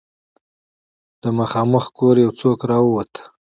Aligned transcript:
له 1.21 1.29
مخامخ 1.39 1.85
کوره 1.97 2.19
يو 2.25 2.31
څوک 2.39 2.59
را 2.69 2.77
ووت. 2.83 3.13